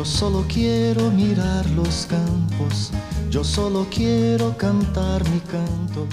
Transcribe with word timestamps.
Yo 0.00 0.06
solo 0.06 0.46
quiero 0.48 1.10
mirar 1.10 1.68
los 1.72 2.06
campos, 2.06 2.90
yo 3.28 3.44
solo 3.44 3.86
quiero 3.94 4.56
cantar 4.56 5.22
mi 5.28 5.40
canto. 5.40 6.06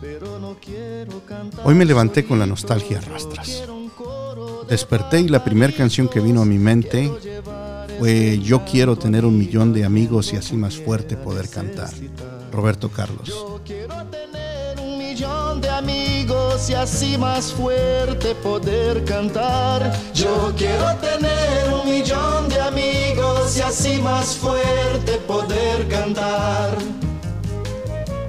Pero 0.00 0.40
no 0.40 0.56
quiero 0.60 1.24
cantar 1.24 1.64
Hoy 1.64 1.76
me 1.76 1.84
levanté 1.84 2.24
con 2.24 2.40
la 2.40 2.46
nostalgia 2.46 2.98
a 2.98 3.02
rastras. 3.02 3.62
Desperté 4.68 5.20
y 5.20 5.28
la 5.28 5.44
primera 5.44 5.72
canción 5.72 6.08
que 6.08 6.18
vino 6.18 6.42
a 6.42 6.44
mi 6.44 6.58
mente 6.58 7.08
fue 8.00 8.40
Yo 8.40 8.64
quiero 8.64 8.98
tener 8.98 9.24
un 9.24 9.38
millón 9.38 9.72
de 9.72 9.84
amigos 9.84 10.32
y 10.32 10.36
así 10.36 10.56
más 10.56 10.74
fuerte 10.78 11.16
poder 11.16 11.48
cantar. 11.48 11.90
Roberto 12.50 12.88
Carlos. 12.88 13.28
Yo 13.28 13.60
quiero 13.64 13.94
tener 14.06 14.80
un 14.80 14.98
millón 14.98 15.60
de 15.60 15.68
amigos 15.68 16.19
y 16.68 16.74
así 16.74 17.16
más 17.16 17.52
fuerte 17.54 18.34
poder 18.34 19.04
cantar. 19.04 19.92
Yo 20.12 20.52
quiero 20.56 20.94
tener 20.96 21.72
un 21.72 21.88
millón 21.88 22.48
de 22.48 22.60
amigos 22.60 23.56
y 23.56 23.62
así 23.62 24.02
más 24.02 24.36
fuerte 24.36 25.12
poder 25.26 25.88
cantar. 25.88 26.76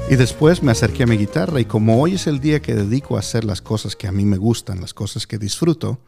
Y 0.09 0.15
después 0.15 0.63
me 0.63 0.71
acerqué 0.71 1.03
a 1.03 1.07
mi 1.07 1.17
guitarra 1.17 1.59
y 1.59 1.65
como 1.65 2.01
hoy 2.01 2.15
es 2.15 2.27
el 2.27 2.39
día 2.39 2.61
que 2.61 2.75
dedico 2.75 3.17
a 3.17 3.19
hacer 3.19 3.43
las 3.43 3.61
cosas 3.61 3.95
que 3.95 4.07
a 4.07 4.11
mí 4.11 4.23
me 4.23 4.37
gustan, 4.37 4.79
las 4.79 4.93
cosas 4.93 5.27
que 5.27 5.37
disfruto, 5.37 5.99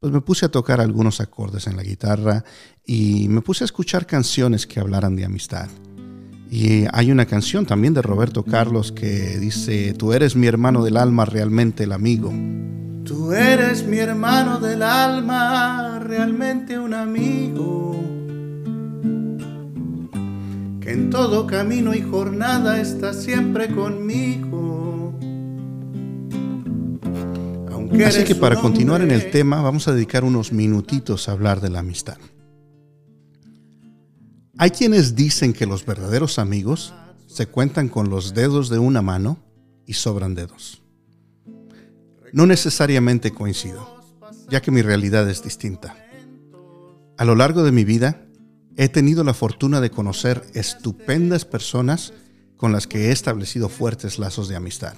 pues 0.00 0.12
me 0.12 0.20
puse 0.20 0.46
a 0.46 0.50
tocar 0.50 0.80
algunos 0.80 1.20
acordes 1.20 1.66
en 1.66 1.76
la 1.76 1.82
guitarra 1.82 2.44
y 2.84 3.28
me 3.28 3.42
puse 3.42 3.64
a 3.64 3.66
escuchar 3.66 4.06
canciones 4.06 4.66
que 4.66 4.80
hablaran 4.80 5.16
de 5.16 5.24
amistad. 5.24 5.68
Y 6.50 6.84
hay 6.92 7.12
una 7.12 7.26
canción 7.26 7.66
también 7.66 7.92
de 7.92 8.00
Roberto 8.00 8.42
Carlos 8.42 8.90
que 8.90 9.38
dice, 9.38 9.92
tú 9.92 10.12
eres 10.12 10.34
mi 10.34 10.46
hermano 10.46 10.82
del 10.82 10.96
alma, 10.96 11.24
realmente 11.26 11.84
el 11.84 11.92
amigo. 11.92 12.32
Tú 13.04 13.32
eres 13.32 13.86
mi 13.86 13.98
hermano 13.98 14.58
del 14.58 14.82
alma, 14.82 15.98
realmente 15.98 16.78
un 16.78 16.94
amigo. 16.94 17.96
Que 20.80 20.92
en 20.92 21.10
todo 21.10 21.46
camino 21.46 21.94
y 21.94 22.00
jornada 22.00 22.80
está 22.80 23.12
siempre 23.12 23.68
conmigo. 23.74 25.14
Aunque 27.70 28.06
Así 28.06 28.24
que 28.24 28.34
para 28.34 28.56
continuar 28.56 29.02
en 29.02 29.10
el 29.10 29.30
tema 29.30 29.60
vamos 29.60 29.86
a 29.86 29.92
dedicar 29.92 30.24
unos 30.24 30.52
minutitos 30.52 31.28
a 31.28 31.32
hablar 31.32 31.60
de 31.60 31.68
la 31.68 31.80
amistad. 31.80 32.16
Hay 34.60 34.70
quienes 34.70 35.14
dicen 35.14 35.52
que 35.52 35.66
los 35.66 35.86
verdaderos 35.86 36.40
amigos 36.40 36.92
se 37.28 37.46
cuentan 37.46 37.88
con 37.88 38.10
los 38.10 38.34
dedos 38.34 38.68
de 38.68 38.80
una 38.80 39.02
mano 39.02 39.38
y 39.86 39.92
sobran 39.92 40.34
dedos. 40.34 40.82
No 42.32 42.44
necesariamente 42.44 43.30
coincido, 43.30 43.88
ya 44.50 44.60
que 44.60 44.72
mi 44.72 44.82
realidad 44.82 45.30
es 45.30 45.44
distinta. 45.44 45.96
A 47.16 47.24
lo 47.24 47.36
largo 47.36 47.62
de 47.62 47.70
mi 47.70 47.84
vida 47.84 48.26
he 48.76 48.88
tenido 48.88 49.22
la 49.22 49.32
fortuna 49.32 49.80
de 49.80 49.90
conocer 49.90 50.44
estupendas 50.54 51.44
personas 51.44 52.12
con 52.56 52.72
las 52.72 52.88
que 52.88 53.06
he 53.06 53.12
establecido 53.12 53.68
fuertes 53.68 54.18
lazos 54.18 54.48
de 54.48 54.56
amistad. 54.56 54.94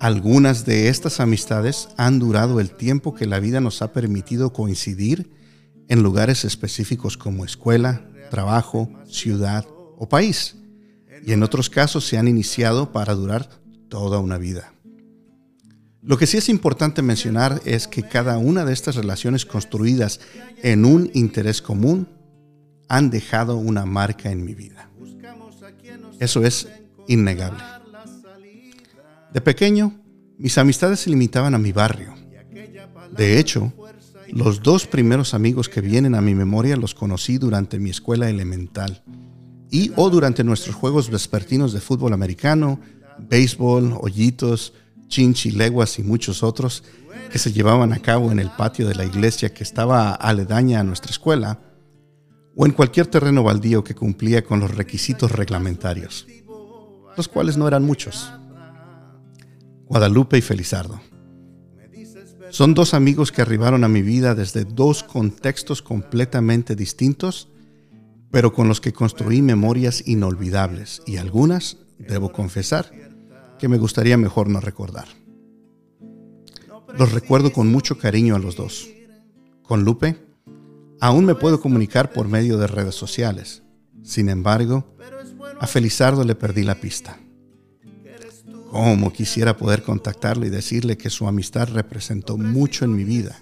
Algunas 0.00 0.66
de 0.66 0.88
estas 0.88 1.20
amistades 1.20 1.88
han 1.96 2.18
durado 2.18 2.58
el 2.58 2.70
tiempo 2.70 3.14
que 3.14 3.26
la 3.26 3.38
vida 3.38 3.60
nos 3.60 3.80
ha 3.80 3.92
permitido 3.92 4.52
coincidir 4.52 5.38
en 5.90 6.02
lugares 6.04 6.44
específicos 6.44 7.18
como 7.18 7.44
escuela, 7.44 8.00
trabajo, 8.30 8.88
ciudad 9.08 9.66
o 9.98 10.08
país. 10.08 10.56
Y 11.26 11.32
en 11.32 11.42
otros 11.42 11.68
casos 11.68 12.06
se 12.06 12.16
han 12.16 12.28
iniciado 12.28 12.92
para 12.92 13.14
durar 13.14 13.50
toda 13.88 14.20
una 14.20 14.38
vida. 14.38 14.72
Lo 16.00 16.16
que 16.16 16.28
sí 16.28 16.38
es 16.38 16.48
importante 16.48 17.02
mencionar 17.02 17.60
es 17.64 17.88
que 17.88 18.04
cada 18.04 18.38
una 18.38 18.64
de 18.64 18.72
estas 18.72 18.94
relaciones 18.94 19.44
construidas 19.44 20.20
en 20.62 20.84
un 20.84 21.10
interés 21.12 21.60
común 21.60 22.08
han 22.88 23.10
dejado 23.10 23.56
una 23.56 23.84
marca 23.84 24.30
en 24.30 24.44
mi 24.44 24.54
vida. 24.54 24.88
Eso 26.20 26.44
es 26.44 26.68
innegable. 27.08 27.62
De 29.32 29.40
pequeño, 29.40 30.00
mis 30.38 30.56
amistades 30.56 31.00
se 31.00 31.10
limitaban 31.10 31.54
a 31.54 31.58
mi 31.58 31.72
barrio. 31.72 32.14
De 33.10 33.38
hecho, 33.40 33.72
los 34.32 34.62
dos 34.62 34.86
primeros 34.86 35.34
amigos 35.34 35.68
que 35.68 35.80
vienen 35.80 36.14
a 36.14 36.20
mi 36.20 36.34
memoria 36.34 36.76
los 36.76 36.94
conocí 36.94 37.38
durante 37.38 37.78
mi 37.78 37.90
escuela 37.90 38.28
elemental 38.28 39.02
y 39.70 39.92
o 39.96 40.10
durante 40.10 40.44
nuestros 40.44 40.74
juegos 40.74 41.10
vespertinos 41.10 41.72
de 41.72 41.80
fútbol 41.80 42.12
americano, 42.12 42.80
béisbol, 43.18 43.96
hoyitos, 44.00 44.72
chinchi, 45.08 45.50
leguas 45.50 45.98
y 45.98 46.02
muchos 46.02 46.42
otros 46.42 46.82
que 47.30 47.38
se 47.38 47.52
llevaban 47.52 47.92
a 47.92 48.00
cabo 48.00 48.32
en 48.32 48.38
el 48.38 48.50
patio 48.50 48.86
de 48.88 48.94
la 48.94 49.04
iglesia 49.04 49.52
que 49.52 49.62
estaba 49.62 50.12
aledaña 50.12 50.80
a 50.80 50.84
nuestra 50.84 51.10
escuela 51.10 51.60
o 52.56 52.66
en 52.66 52.72
cualquier 52.72 53.06
terreno 53.06 53.42
baldío 53.42 53.84
que 53.84 53.94
cumplía 53.94 54.44
con 54.44 54.60
los 54.60 54.74
requisitos 54.74 55.30
reglamentarios, 55.32 56.26
los 57.16 57.28
cuales 57.28 57.56
no 57.56 57.68
eran 57.68 57.84
muchos. 57.84 58.32
Guadalupe 59.86 60.38
y 60.38 60.40
Felizardo. 60.40 61.00
Son 62.50 62.74
dos 62.74 62.94
amigos 62.94 63.32
que 63.32 63.42
arribaron 63.42 63.84
a 63.84 63.88
mi 63.88 64.02
vida 64.02 64.34
desde 64.34 64.64
dos 64.64 65.02
contextos 65.02 65.82
completamente 65.82 66.74
distintos, 66.74 67.48
pero 68.30 68.52
con 68.52 68.68
los 68.68 68.80
que 68.80 68.92
construí 68.92 69.40
memorias 69.40 70.06
inolvidables 70.06 71.02
y 71.06 71.16
algunas, 71.16 71.78
debo 71.98 72.32
confesar, 72.32 72.90
que 73.58 73.68
me 73.68 73.78
gustaría 73.78 74.16
mejor 74.16 74.48
no 74.48 74.60
recordar. 74.60 75.06
Los 76.98 77.12
recuerdo 77.12 77.52
con 77.52 77.68
mucho 77.68 77.98
cariño 77.98 78.34
a 78.34 78.40
los 78.40 78.56
dos. 78.56 78.88
Con 79.62 79.84
Lupe, 79.84 80.16
aún 81.00 81.24
me 81.24 81.36
puedo 81.36 81.60
comunicar 81.60 82.12
por 82.12 82.26
medio 82.26 82.58
de 82.58 82.66
redes 82.66 82.94
sociales. 82.94 83.62
Sin 84.02 84.28
embargo, 84.28 84.96
a 85.60 85.66
Felizardo 85.66 86.24
le 86.24 86.34
perdí 86.34 86.64
la 86.64 86.80
pista. 86.80 87.18
Cómo 88.70 89.12
quisiera 89.12 89.56
poder 89.56 89.82
contactarle 89.82 90.46
y 90.46 90.50
decirle 90.50 90.96
que 90.96 91.10
su 91.10 91.26
amistad 91.26 91.68
representó 91.72 92.38
mucho 92.38 92.84
en 92.84 92.94
mi 92.94 93.02
vida. 93.02 93.36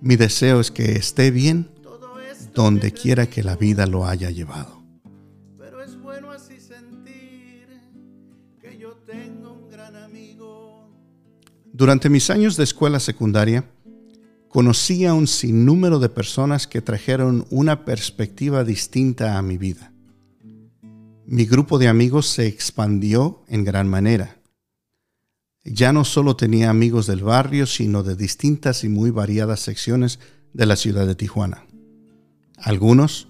Mi 0.00 0.16
deseo 0.16 0.60
es 0.60 0.70
que 0.70 0.92
esté 0.92 1.30
bien 1.30 1.68
donde 2.54 2.92
quiera 2.92 3.28
que 3.28 3.42
la 3.42 3.56
vida 3.56 3.86
lo 3.86 4.06
haya 4.06 4.30
llevado. 4.30 4.82
Pero 5.58 5.82
es 5.82 6.00
bueno 6.00 6.30
así 6.30 6.58
sentir 6.58 7.68
que 8.58 8.78
yo 8.78 8.92
tengo 9.06 9.52
un 9.52 9.68
gran 9.68 9.94
amigo. 9.94 10.88
Durante 11.70 12.08
mis 12.08 12.30
años 12.30 12.56
de 12.56 12.64
escuela 12.64 13.00
secundaria, 13.00 13.68
conocí 14.48 15.04
a 15.04 15.12
un 15.12 15.26
sinnúmero 15.26 15.98
de 15.98 16.08
personas 16.08 16.66
que 16.66 16.80
trajeron 16.80 17.46
una 17.50 17.84
perspectiva 17.84 18.64
distinta 18.64 19.36
a 19.36 19.42
mi 19.42 19.58
vida. 19.58 19.89
Mi 21.32 21.46
grupo 21.46 21.78
de 21.78 21.86
amigos 21.86 22.26
se 22.26 22.48
expandió 22.48 23.44
en 23.46 23.62
gran 23.62 23.86
manera. 23.86 24.40
Ya 25.62 25.92
no 25.92 26.04
solo 26.04 26.34
tenía 26.34 26.70
amigos 26.70 27.06
del 27.06 27.22
barrio, 27.22 27.66
sino 27.66 28.02
de 28.02 28.16
distintas 28.16 28.82
y 28.82 28.88
muy 28.88 29.12
variadas 29.12 29.60
secciones 29.60 30.18
de 30.52 30.66
la 30.66 30.74
ciudad 30.74 31.06
de 31.06 31.14
Tijuana. 31.14 31.64
Algunos 32.56 33.28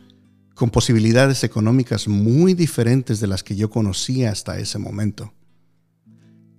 con 0.55 0.71
posibilidades 0.71 1.44
económicas 1.44 2.09
muy 2.09 2.55
diferentes 2.55 3.21
de 3.21 3.27
las 3.27 3.43
que 3.43 3.55
yo 3.55 3.69
conocía 3.69 4.31
hasta 4.31 4.59
ese 4.59 4.78
momento. 4.78 5.34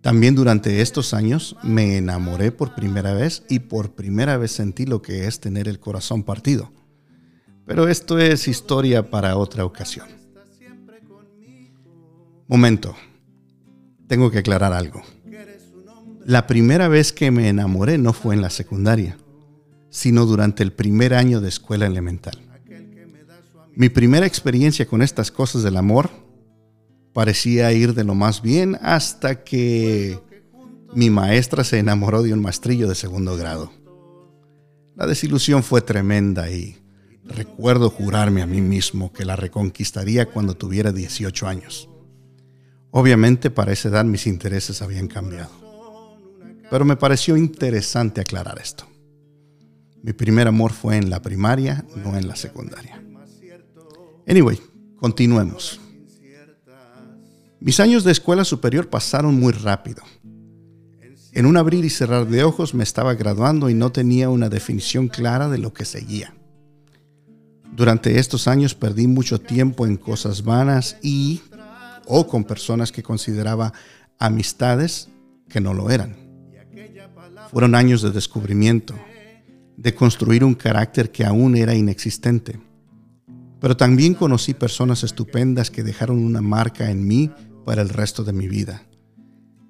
También 0.02 0.36
durante 0.36 0.80
estos 0.84 1.12
años 1.16 1.56
me 1.64 1.98
enamoré 1.98 2.52
por 2.52 2.76
primera 2.76 3.16
vez 3.16 3.42
y 3.50 3.62
por 3.62 3.96
primera 3.96 4.38
vez 4.38 4.52
sentí 4.52 4.86
lo 4.86 5.02
que 5.02 5.26
es 5.26 5.40
tener 5.40 5.68
el 5.68 5.80
corazón 5.80 6.22
partido. 6.22 6.72
Pero 7.66 7.88
esto 7.88 8.20
es 8.20 8.48
historia 8.48 9.10
para 9.10 9.38
otra 9.38 9.66
ocasión. 9.66 10.21
Momento, 12.52 12.98
tengo 14.08 14.30
que 14.30 14.40
aclarar 14.40 14.74
algo. 14.74 15.02
La 16.26 16.48
primera 16.48 16.90
vez 16.90 17.14
que 17.14 17.32
me 17.32 17.48
enamoré 17.48 17.98
no 17.98 18.12
fue 18.12 18.36
en 18.36 18.42
la 18.42 18.50
secundaria, 18.50 19.18
sino 19.90 20.26
durante 20.26 20.62
el 20.62 20.74
primer 20.74 21.14
año 21.14 21.40
de 21.40 21.48
escuela 21.48 21.86
elemental. 21.86 22.38
Mi 23.74 23.88
primera 23.88 24.26
experiencia 24.26 24.86
con 24.86 25.02
estas 25.02 25.32
cosas 25.32 25.64
del 25.64 25.78
amor 25.78 26.10
parecía 27.14 27.72
ir 27.72 27.94
de 27.94 28.04
lo 28.04 28.16
más 28.16 28.42
bien 28.42 28.78
hasta 28.82 29.46
que 29.46 30.20
mi 30.94 31.10
maestra 31.10 31.64
se 31.64 31.80
enamoró 31.80 32.22
de 32.22 32.34
un 32.34 32.42
maestrillo 32.42 32.90
de 32.90 32.96
segundo 32.96 33.38
grado. 33.38 33.72
La 34.98 35.08
desilusión 35.08 35.64
fue 35.64 35.82
tremenda 35.82 36.52
y 36.52 36.76
recuerdo 37.24 37.90
jurarme 37.90 38.42
a 38.42 38.46
mí 38.46 38.60
mismo 38.60 39.14
que 39.14 39.24
la 39.24 39.38
reconquistaría 39.38 40.26
cuando 40.26 40.54
tuviera 40.54 40.92
18 40.92 41.48
años. 41.48 41.88
Obviamente 42.92 43.50
para 43.50 43.72
esa 43.72 43.90
edad 43.90 44.06
mis 44.06 44.28
intereses 44.28 44.82
habían 44.82 45.08
cambiado, 45.08 45.52
pero 46.70 46.84
me 46.84 46.98
pareció 46.98 47.38
interesante 47.38 48.20
aclarar 48.22 48.60
esto. 48.60 48.86
Mi 50.04 50.14
primer 50.14 50.48
amor 50.48 50.74
fue 50.74 50.98
en 50.98 51.10
la 51.10 51.22
primaria, 51.22 51.86
no 51.96 52.18
en 52.18 52.28
la 52.28 52.36
secundaria. 52.36 53.02
Anyway, 54.28 54.60
continuemos. 54.98 55.80
Mis 57.60 57.80
años 57.80 58.04
de 58.04 58.12
escuela 58.12 58.44
superior 58.44 58.90
pasaron 58.90 59.40
muy 59.40 59.54
rápido. 59.54 60.04
En 61.32 61.46
un 61.46 61.56
abrir 61.56 61.86
y 61.86 61.90
cerrar 61.90 62.28
de 62.28 62.44
ojos 62.44 62.74
me 62.74 62.84
estaba 62.84 63.14
graduando 63.14 63.70
y 63.70 63.74
no 63.74 63.92
tenía 63.92 64.30
una 64.30 64.50
definición 64.50 65.08
clara 65.08 65.48
de 65.48 65.60
lo 65.60 65.72
que 65.72 65.86
seguía. 65.86 66.34
Durante 67.74 68.20
estos 68.20 68.48
años 68.48 68.76
perdí 68.76 69.08
mucho 69.08 69.40
tiempo 69.40 69.86
en 69.86 69.96
cosas 69.96 70.44
vanas 70.44 70.98
y 71.02 71.42
o 72.06 72.28
con 72.28 72.44
personas 72.44 72.92
que 72.92 73.04
consideraba 73.04 73.74
amistades 74.20 75.10
que 75.50 75.62
no 75.62 75.74
lo 75.74 75.90
eran. 75.90 76.16
Fueron 77.52 77.76
años 77.76 78.02
de 78.02 78.12
descubrimiento, 78.12 78.96
de 79.76 79.94
construir 79.94 80.44
un 80.44 80.54
carácter 80.54 81.12
que 81.12 81.26
aún 81.26 81.58
era 81.58 81.76
inexistente. 81.76 82.60
Pero 83.60 83.76
también 83.76 84.14
conocí 84.14 84.54
personas 84.54 85.04
estupendas 85.04 85.70
que 85.70 85.84
dejaron 85.84 86.24
una 86.24 86.42
marca 86.42 86.90
en 86.90 87.08
mí 87.08 87.32
para 87.66 87.82
el 87.82 87.90
resto 87.90 88.24
de 88.24 88.34
mi 88.34 88.48
vida. 88.48 88.84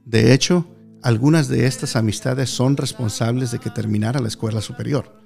De 0.05 0.33
hecho, 0.33 0.67
algunas 1.01 1.47
de 1.47 1.65
estas 1.65 1.95
amistades 1.95 2.49
son 2.49 2.77
responsables 2.77 3.51
de 3.51 3.59
que 3.59 3.69
terminara 3.69 4.19
la 4.19 4.27
escuela 4.27 4.61
superior 4.61 5.21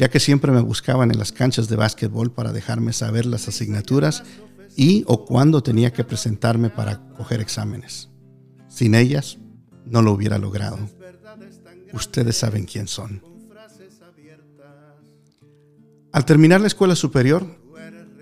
ya 0.00 0.08
que 0.08 0.18
siempre 0.18 0.50
me 0.50 0.62
buscaban 0.62 1.10
en 1.10 1.18
las 1.18 1.30
canchas 1.30 1.68
de 1.68 1.76
básquetbol 1.76 2.32
para 2.32 2.52
dejarme 2.52 2.94
saber 2.94 3.26
las 3.26 3.48
asignaturas 3.48 4.22
y 4.76 5.04
o 5.06 5.24
cuándo 5.24 5.62
tenía 5.62 5.92
que 5.92 6.04
presentarme 6.04 6.70
para 6.70 7.00
coger 7.14 7.40
exámenes. 7.40 8.08
Sin 8.68 8.94
ellas, 8.94 9.38
no 9.84 10.02
lo 10.02 10.12
hubiera 10.12 10.38
logrado. 10.38 10.78
Ustedes 11.92 12.36
saben 12.36 12.64
quién 12.64 12.86
son. 12.86 13.22
Al 16.12 16.24
terminar 16.24 16.60
la 16.60 16.66
escuela 16.66 16.96
superior, 16.96 17.60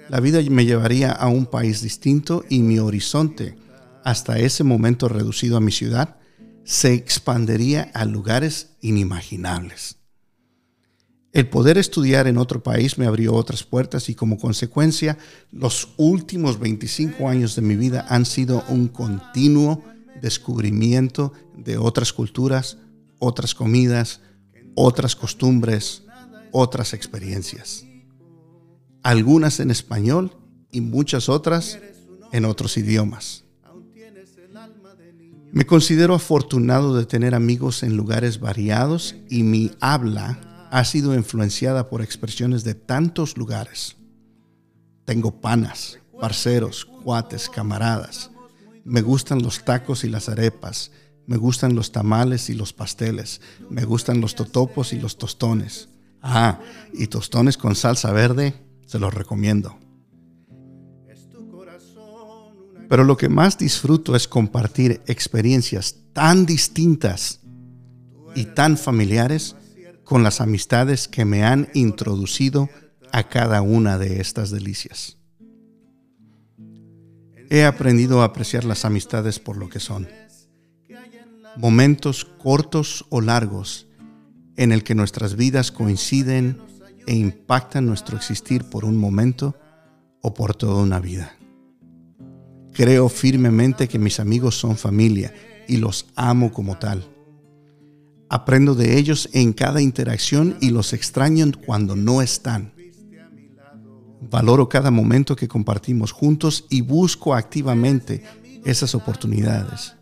la 0.08 0.20
vida 0.20 0.40
me 0.50 0.64
llevaría 0.64 1.12
a 1.12 1.28
un 1.28 1.46
país 1.46 1.82
distinto 1.82 2.44
y 2.48 2.60
mi 2.60 2.78
horizonte, 2.78 3.56
hasta 4.04 4.38
ese 4.38 4.64
momento 4.64 5.08
reducido 5.08 5.56
a 5.56 5.60
mi 5.60 5.70
ciudad, 5.70 6.16
se 6.64 6.94
expandería 6.94 7.90
a 7.94 8.04
lugares 8.04 8.76
inimaginables. 8.80 9.97
El 11.38 11.49
poder 11.49 11.79
estudiar 11.79 12.26
en 12.26 12.37
otro 12.37 12.64
país 12.64 12.99
me 12.99 13.06
abrió 13.06 13.32
otras 13.32 13.62
puertas 13.62 14.08
y 14.08 14.17
como 14.17 14.38
consecuencia 14.38 15.17
los 15.52 15.90
últimos 15.96 16.58
25 16.58 17.29
años 17.29 17.55
de 17.55 17.62
mi 17.62 17.76
vida 17.76 18.05
han 18.08 18.26
sido 18.26 18.64
un 18.69 18.88
continuo 18.88 19.85
descubrimiento 20.20 21.32
de 21.56 21.79
otras 21.79 22.12
culturas, 22.12 22.79
otras 23.20 23.55
comidas, 23.55 24.20
otras 24.75 25.14
costumbres, 25.14 26.02
otras 26.50 26.93
experiencias. 26.93 27.87
Algunas 29.05 29.61
en 29.61 29.70
español 29.70 30.32
y 30.73 30.81
muchas 30.81 31.29
otras 31.29 31.79
en 32.32 32.46
otros 32.46 32.76
idiomas. 32.76 33.44
Me 35.52 35.67
considero 35.67 36.17
afortunado 36.17 36.96
de 36.96 37.06
tener 37.06 37.37
amigos 37.37 37.84
en 37.84 37.96
lugares 37.96 38.41
variados 38.41 39.14
y 39.31 39.44
mi 39.44 39.70
habla 39.79 40.41
ha 40.70 40.85
sido 40.85 41.15
influenciada 41.15 41.88
por 41.88 42.03
expresiones 42.03 42.65
de 42.65 42.75
tantos 42.75 43.37
lugares. 43.37 43.97
Tengo 45.05 45.41
panas, 45.41 45.99
parceros, 46.20 46.85
cuates, 46.85 47.49
camaradas. 47.49 48.31
Me 48.85 49.03
gustan 49.03 49.43
los 49.43 49.65
tacos 49.65 50.05
y 50.05 50.09
las 50.09 50.29
arepas. 50.29 50.91
Me 51.26 51.37
gustan 51.37 51.75
los 51.75 51.93
tamales 51.93 52.50
y 52.50 52.55
los 52.55 52.73
pasteles. 52.73 53.41
Me 53.70 53.85
gustan 53.85 54.20
los 54.20 54.35
totopos 54.35 54.93
y 54.93 54.99
los 54.99 55.19
tostones. 55.19 55.88
Ah, 56.23 56.61
y 56.93 57.06
tostones 57.06 57.56
con 57.56 57.75
salsa 57.75 58.12
verde, 58.12 58.55
se 58.87 58.99
los 58.99 59.15
recomiendo. 59.15 59.79
Pero 62.88 63.05
lo 63.05 63.17
que 63.17 63.29
más 63.29 63.59
disfruto 63.59 64.17
es 64.17 64.26
compartir 64.26 65.03
experiencias 65.06 65.97
tan 66.15 66.47
distintas 66.47 67.41
y 68.35 68.47
tan 68.47 68.79
familiares 68.79 69.55
con 70.08 70.22
las 70.22 70.40
amistades 70.40 71.06
que 71.06 71.26
me 71.26 71.44
han 71.44 71.69
introducido 71.75 72.70
a 73.12 73.28
cada 73.28 73.60
una 73.60 73.99
de 73.99 74.22
estas 74.22 74.50
delicias. 74.50 75.19
He 77.50 77.64
aprendido 77.66 78.22
a 78.22 78.25
apreciar 78.25 78.64
las 78.64 78.87
amistades 78.87 79.38
por 79.38 79.58
lo 79.58 79.69
que 79.69 79.81
son. 79.81 80.08
Momentos 81.58 82.25
cortos 82.25 83.05
o 83.10 83.20
largos 83.20 83.87
en 84.56 84.72
el 84.72 84.82
que 84.82 84.94
nuestras 84.94 85.37
vidas 85.37 85.70
coinciden 85.70 86.58
e 87.06 87.14
impactan 87.14 87.84
nuestro 87.84 88.16
existir 88.16 88.64
por 88.64 88.87
un 88.87 88.96
momento 88.96 89.56
o 90.22 90.32
por 90.32 90.55
toda 90.55 90.82
una 90.82 91.00
vida. 91.00 91.37
Creo 92.72 93.10
firmemente 93.10 93.88
que 93.88 93.99
mis 93.99 94.20
amigos 94.20 94.58
son 94.58 94.78
familia 94.78 95.34
y 95.66 95.76
los 95.76 96.06
amo 96.16 96.50
como 96.50 96.78
tal 96.78 97.06
Aprendo 98.30 98.75
de 98.75 98.98
ellos 98.98 99.28
en 99.32 99.52
cada 99.52 99.80
interacción 99.80 100.56
y 100.60 100.70
los 100.70 100.92
extraño 100.92 101.46
cuando 101.64 101.96
no 101.96 102.20
están. 102.20 102.75
Valoro 104.20 104.69
cada 104.69 104.90
momento 104.90 105.34
que 105.34 105.48
compartimos 105.48 106.12
juntos 106.12 106.66
y 106.69 106.82
busco 106.82 107.34
activamente 107.34 108.22
esas 108.64 108.94
oportunidades, 108.94 109.94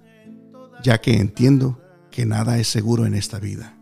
ya 0.82 1.00
que 1.00 1.18
entiendo 1.18 1.80
que 2.10 2.26
nada 2.26 2.58
es 2.58 2.66
seguro 2.66 3.06
en 3.06 3.14
esta 3.14 3.38
vida. 3.38 3.76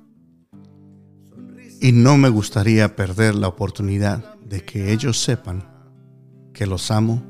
Y 1.81 1.93
no 1.93 2.19
me 2.19 2.29
gustaría 2.29 2.97
perder 2.97 3.35
la 3.35 3.49
oportunidad 3.49 4.37
de 4.41 4.65
que 4.65 4.93
ellos 4.93 5.23
sepan 5.23 5.65
que 6.53 6.67
los 6.67 6.91
amo 6.91 7.23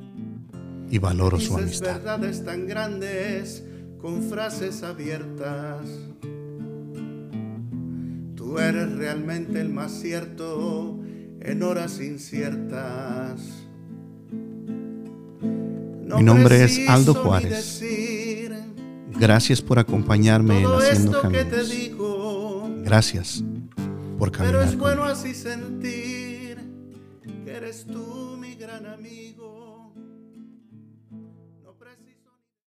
y 0.90 0.98
valoro 0.98 1.38
su 1.38 1.56
amistad. 1.56 1.96
verdades 1.96 2.44
tan 2.44 2.66
grandes 2.66 3.64
con 4.00 4.22
frases 4.22 4.82
abiertas 4.82 5.80
Tú 8.54 8.60
eres 8.60 8.92
realmente 8.92 9.60
el 9.60 9.68
más 9.68 9.90
cierto 9.90 11.00
en 11.40 11.60
horas 11.64 12.00
inciertas. 12.00 13.40
Mi 15.40 16.22
nombre 16.22 16.62
es 16.62 16.88
Aldo 16.88 17.14
Juárez. 17.14 17.82
Gracias 19.10 19.60
por 19.60 19.80
acompañarme 19.80 20.62
en 20.62 20.66
Haciendo 20.66 21.20
Caminos. 21.20 22.84
Gracias 22.84 23.42
por 24.20 24.30
caminar. 24.30 24.60
Pero 24.60 24.70
es 24.70 24.78
bueno 24.78 25.02
así 25.02 25.34
sentir 25.34 26.56
que 27.44 27.50
eres 27.50 27.84
tú 27.86 28.36
mi 28.38 28.54
gran 28.54 28.86
amigo. 28.86 29.63